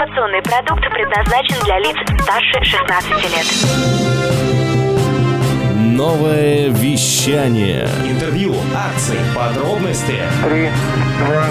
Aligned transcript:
Информационный 0.00 0.40
продукт 0.40 0.82
предназначен 0.94 1.62
для 1.62 1.78
лиц 1.78 1.94
старше 2.22 2.64
16 2.64 3.10
лет. 3.34 3.46
Новое 5.76 6.70
вещание. 6.70 7.86
Интервью, 8.08 8.54
акции, 8.74 9.18
подробности. 9.36 10.16
Три, 10.42 10.70
два, 11.18 11.44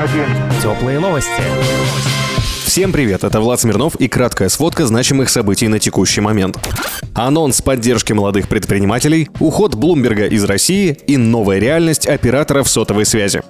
один. 0.00 0.26
Теплые 0.62 1.00
новости. 1.00 1.42
Всем 2.64 2.92
привет, 2.92 3.24
это 3.24 3.40
Влад 3.40 3.58
Смирнов 3.58 3.96
и 3.96 4.06
краткая 4.06 4.48
сводка 4.48 4.86
значимых 4.86 5.28
событий 5.28 5.66
на 5.66 5.80
текущий 5.80 6.20
момент. 6.20 6.56
Анонс 7.16 7.60
поддержки 7.60 8.12
молодых 8.12 8.48
предпринимателей, 8.48 9.28
уход 9.40 9.74
Блумберга 9.74 10.26
из 10.26 10.44
России 10.44 10.96
и 11.08 11.16
новая 11.16 11.58
реальность 11.58 12.06
операторов 12.06 12.68
сотовой 12.68 13.06
связи. 13.06 13.42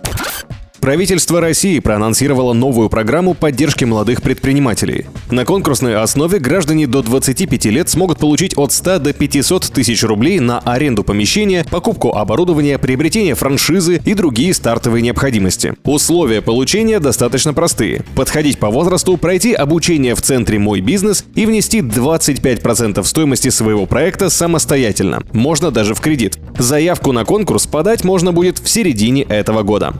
Правительство 0.80 1.40
России 1.40 1.80
проанонсировало 1.80 2.52
новую 2.52 2.88
программу 2.88 3.34
поддержки 3.34 3.84
молодых 3.84 4.22
предпринимателей. 4.22 5.06
На 5.30 5.44
конкурсной 5.44 5.96
основе 5.96 6.38
граждане 6.38 6.86
до 6.86 7.02
25 7.02 7.66
лет 7.66 7.88
смогут 7.88 8.18
получить 8.18 8.56
от 8.56 8.72
100 8.72 9.00
до 9.00 9.12
500 9.12 9.64
тысяч 9.72 10.02
рублей 10.04 10.38
на 10.38 10.60
аренду 10.60 11.02
помещения, 11.02 11.66
покупку 11.68 12.14
оборудования, 12.14 12.78
приобретение 12.78 13.34
франшизы 13.34 14.00
и 14.04 14.14
другие 14.14 14.54
стартовые 14.54 15.02
необходимости. 15.02 15.74
Условия 15.84 16.42
получения 16.42 17.00
достаточно 17.00 17.52
простые. 17.52 18.02
Подходить 18.14 18.58
по 18.58 18.70
возрасту, 18.70 19.16
пройти 19.16 19.52
обучение 19.52 20.14
в 20.14 20.22
центре 20.22 20.58
«Мой 20.58 20.80
бизнес» 20.80 21.24
и 21.34 21.44
внести 21.44 21.80
25% 21.80 23.02
стоимости 23.04 23.48
своего 23.48 23.86
проекта 23.86 24.30
самостоятельно. 24.30 25.22
Можно 25.32 25.70
даже 25.70 25.94
в 25.94 26.00
кредит. 26.00 26.38
Заявку 26.56 27.12
на 27.12 27.24
конкурс 27.24 27.66
подать 27.66 28.04
можно 28.04 28.32
будет 28.32 28.58
в 28.58 28.68
середине 28.68 29.22
этого 29.22 29.62
года. 29.62 29.94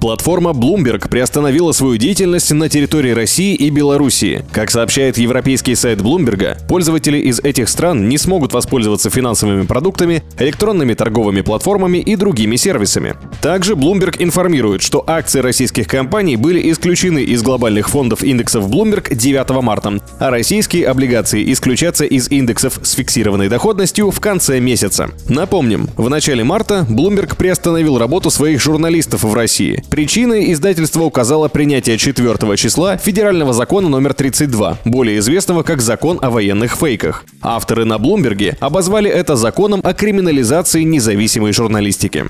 Платформа 0.00 0.50
Bloomberg 0.50 1.08
приостановила 1.08 1.72
свою 1.72 1.96
деятельность 1.96 2.52
на 2.52 2.68
территории 2.68 3.10
России 3.10 3.56
и 3.56 3.68
Белоруссии. 3.68 4.44
Как 4.52 4.70
сообщает 4.70 5.18
европейский 5.18 5.74
сайт 5.74 5.98
Bloomberg, 5.98 6.66
пользователи 6.68 7.18
из 7.18 7.40
этих 7.40 7.68
стран 7.68 8.08
не 8.08 8.16
смогут 8.16 8.52
воспользоваться 8.52 9.10
финансовыми 9.10 9.66
продуктами, 9.66 10.22
электронными 10.38 10.94
торговыми 10.94 11.40
платформами 11.40 11.98
и 11.98 12.14
другими 12.14 12.54
сервисами. 12.54 13.16
Также 13.42 13.74
Bloomberg 13.74 14.16
информирует, 14.20 14.82
что 14.82 15.02
акции 15.04 15.40
российских 15.40 15.88
компаний 15.88 16.36
были 16.36 16.70
исключены 16.70 17.24
из 17.24 17.42
глобальных 17.42 17.88
фондов 17.88 18.22
индексов 18.22 18.70
Bloomberg 18.70 19.12
9 19.12 19.62
марта, 19.62 20.00
а 20.20 20.30
российские 20.30 20.86
облигации 20.86 21.52
исключатся 21.52 22.04
из 22.04 22.30
индексов 22.30 22.78
с 22.82 22.92
фиксированной 22.92 23.48
доходностью 23.48 24.12
в 24.12 24.20
конце 24.20 24.60
месяца. 24.60 25.10
Напомним, 25.28 25.88
в 25.96 26.08
начале 26.08 26.44
марта 26.44 26.86
Bloomberg 26.88 27.36
приостановил 27.36 27.98
работу 27.98 28.30
своих 28.30 28.60
журналистов 28.60 29.24
в 29.24 29.34
России. 29.34 29.82
Причиной 29.90 30.52
издательство 30.52 31.02
указало 31.04 31.48
принятие 31.48 31.96
4 31.96 32.56
числа 32.56 32.96
федерального 32.98 33.52
закона 33.52 33.88
номер 33.88 34.12
32, 34.12 34.78
более 34.84 35.18
известного 35.18 35.62
как 35.62 35.80
закон 35.80 36.18
о 36.20 36.30
военных 36.30 36.76
фейках. 36.76 37.24
Авторы 37.40 37.84
на 37.84 37.98
Блумберге 37.98 38.56
обозвали 38.60 39.10
это 39.10 39.34
законом 39.34 39.80
о 39.82 39.94
криминализации 39.94 40.82
независимой 40.82 41.52
журналистики. 41.52 42.26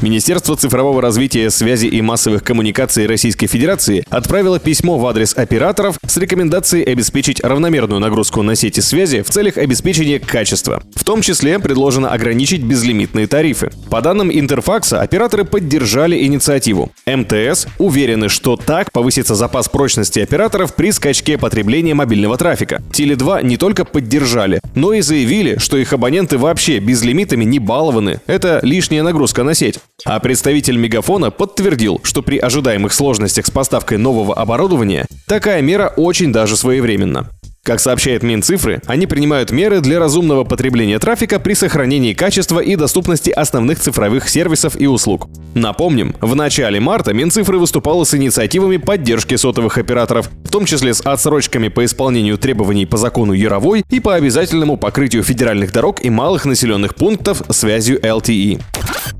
Министерство 0.00 0.54
цифрового 0.54 1.02
развития, 1.02 1.50
связи 1.50 1.86
и 1.86 2.00
массовых 2.00 2.44
коммуникаций 2.44 3.06
Российской 3.06 3.48
Федерации 3.48 4.04
отправило 4.08 4.60
письмо 4.60 4.96
в 4.96 5.04
адрес 5.04 5.36
операторов 5.36 5.98
с 6.06 6.16
рекомендацией 6.18 6.84
обеспечить 6.84 7.40
равномерную 7.42 8.00
нагрузку 8.00 8.42
на 8.42 8.54
сети 8.54 8.78
связи 8.78 9.22
в 9.22 9.30
целях 9.30 9.58
обеспечения 9.58 10.20
качества. 10.20 10.84
В 10.94 11.02
том 11.02 11.20
числе 11.20 11.58
предложено 11.58 12.10
ограничить 12.10 12.62
безлимитные 12.62 13.26
тарифы. 13.26 13.72
По 13.90 14.00
данным 14.00 14.30
Интерфакса, 14.30 15.00
операторы 15.00 15.44
поддержали 15.44 16.24
инициативу. 16.24 16.92
МТС 17.04 17.66
уверены, 17.78 18.28
что 18.28 18.56
так 18.56 18.92
повысится 18.92 19.34
запас 19.34 19.68
прочности 19.68 20.20
операторов 20.20 20.76
при 20.76 20.92
скачке 20.92 21.38
потребления 21.38 21.94
мобильного 21.94 22.36
трафика. 22.36 22.82
Теле2 22.92 23.42
не 23.42 23.56
только 23.56 23.84
поддержали, 23.84 24.60
но 24.76 24.92
и 24.92 25.00
заявили, 25.00 25.58
что 25.58 25.76
их 25.76 25.92
абоненты 25.92 26.38
вообще 26.38 26.78
безлимитами 26.78 27.44
не 27.44 27.58
балованы. 27.58 28.20
Это 28.28 28.60
лишняя 28.62 29.02
нагрузка 29.02 29.42
на 29.42 29.54
сеть. 29.54 29.80
А 30.04 30.20
представитель 30.20 30.76
Мегафона 30.76 31.30
подтвердил, 31.30 32.00
что 32.04 32.22
при 32.22 32.38
ожидаемых 32.38 32.92
сложностях 32.92 33.46
с 33.46 33.50
поставкой 33.50 33.98
нового 33.98 34.34
оборудования 34.34 35.06
такая 35.26 35.60
мера 35.60 35.92
очень 35.96 36.32
даже 36.32 36.56
своевременна. 36.56 37.30
Как 37.64 37.80
сообщает 37.80 38.22
Минцифры, 38.22 38.80
они 38.86 39.06
принимают 39.06 39.50
меры 39.50 39.80
для 39.80 39.98
разумного 39.98 40.44
потребления 40.44 40.98
трафика 40.98 41.38
при 41.38 41.52
сохранении 41.52 42.14
качества 42.14 42.60
и 42.60 42.76
доступности 42.76 43.28
основных 43.28 43.78
цифровых 43.80 44.28
сервисов 44.28 44.80
и 44.80 44.86
услуг. 44.86 45.28
Напомним, 45.54 46.14
в 46.20 46.34
начале 46.34 46.80
марта 46.80 47.12
Минцифры 47.12 47.58
выступала 47.58 48.04
с 48.04 48.14
инициативами 48.14 48.78
поддержки 48.78 49.34
сотовых 49.34 49.76
операторов, 49.76 50.30
в 50.44 50.48
том 50.48 50.64
числе 50.64 50.94
с 50.94 51.02
отсрочками 51.02 51.68
по 51.68 51.84
исполнению 51.84 52.38
требований 52.38 52.86
по 52.86 52.96
закону 52.96 53.34
Яровой 53.34 53.84
и 53.90 54.00
по 54.00 54.14
обязательному 54.14 54.78
покрытию 54.78 55.22
федеральных 55.22 55.72
дорог 55.72 56.02
и 56.02 56.08
малых 56.08 56.46
населенных 56.46 56.94
пунктов 56.94 57.42
связью 57.50 58.00
LTE. 58.00 58.62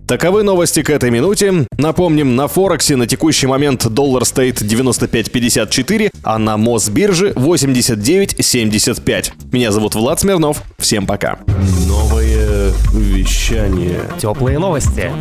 Таковы 0.06 0.42
новости 0.42 0.82
к 0.82 0.90
этой 0.90 1.10
минуте. 1.10 1.66
Напомним, 1.76 2.36
на 2.36 2.48
Форексе 2.48 2.96
на 2.96 3.06
текущий 3.06 3.46
момент 3.46 3.86
доллар 3.88 4.24
стоит 4.24 4.62
95.54, 4.62 6.10
а 6.22 6.38
на 6.38 6.56
Мосбирже 6.56 7.32
89.75. 7.32 9.32
Меня 9.52 9.70
зовут 9.70 9.94
Влад 9.94 10.20
Смирнов. 10.20 10.62
Всем 10.78 11.06
пока. 11.06 11.38
Новое 11.86 12.72
вещание. 12.92 14.00
Теплые 14.18 14.58
новости. 14.58 15.12